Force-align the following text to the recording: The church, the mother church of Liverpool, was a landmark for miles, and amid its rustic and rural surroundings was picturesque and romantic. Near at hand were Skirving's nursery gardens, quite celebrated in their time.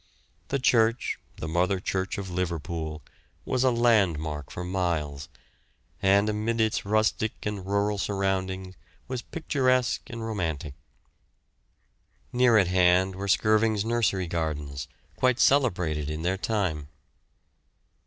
The 0.47 0.57
church, 0.57 1.19
the 1.35 1.47
mother 1.47 1.79
church 1.79 2.17
of 2.17 2.31
Liverpool, 2.31 3.03
was 3.45 3.63
a 3.63 3.69
landmark 3.69 4.49
for 4.49 4.63
miles, 4.63 5.29
and 6.01 6.27
amid 6.27 6.59
its 6.59 6.85
rustic 6.85 7.33
and 7.45 7.63
rural 7.67 7.99
surroundings 7.99 8.73
was 9.07 9.21
picturesque 9.21 10.09
and 10.09 10.25
romantic. 10.25 10.73
Near 12.33 12.57
at 12.57 12.65
hand 12.65 13.13
were 13.13 13.27
Skirving's 13.27 13.85
nursery 13.85 14.25
gardens, 14.25 14.87
quite 15.17 15.39
celebrated 15.39 16.09
in 16.09 16.23
their 16.23 16.35
time. 16.37 16.87